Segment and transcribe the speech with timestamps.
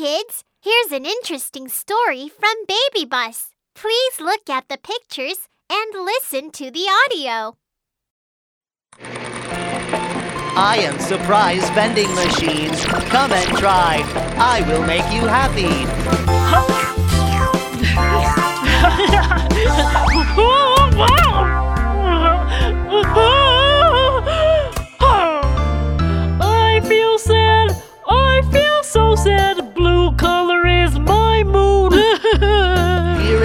[0.00, 0.44] kids!
[0.62, 3.50] Here's an interesting story from BabyBus.
[3.74, 7.58] Please look at the pictures and listen to the audio.
[10.56, 12.70] I am surprise vending machine.
[13.10, 14.02] Come and try.
[14.38, 16.89] I will make you happy.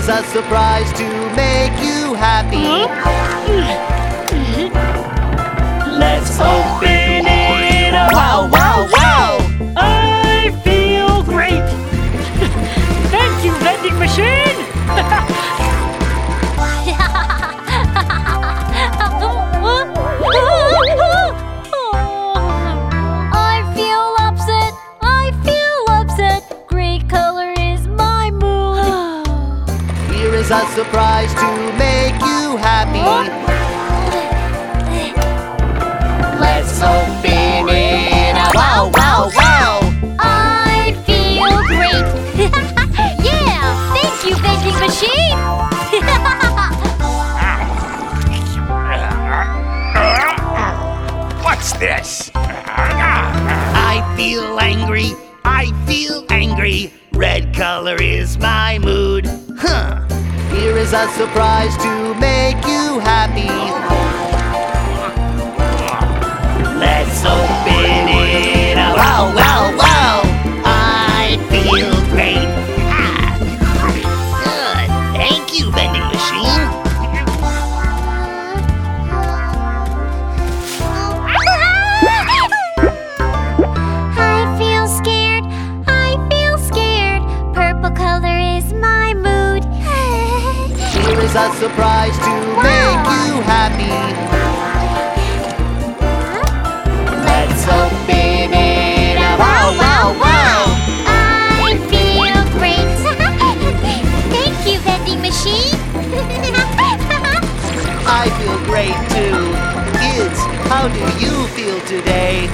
[0.00, 2.64] Is a surprise to make you happy.
[2.64, 3.39] Uh-huh.
[30.50, 31.46] Here is a surprise to
[31.78, 33.06] make you happy.
[36.40, 38.52] Let's open it up.
[38.56, 39.80] Wow, wow, wow!
[40.18, 42.04] I feel great.
[43.24, 45.38] yeah, thank you, vending machine.
[51.44, 52.32] What's this?
[52.34, 55.12] I feel angry.
[55.44, 56.92] I feel angry.
[57.12, 59.30] Red color is my mood.
[59.56, 60.09] Huh.
[60.92, 63.99] A surprise to make you happy.
[91.20, 92.32] Here is a surprise to
[92.64, 93.92] make you happy.
[97.28, 99.38] Let's open it up.
[99.38, 100.64] Wow, wow, wow!
[101.04, 102.88] I feel great.
[104.32, 105.76] Thank you, vending machine.
[108.08, 109.52] I feel great too.
[110.00, 112.48] Kids, how do you feel today?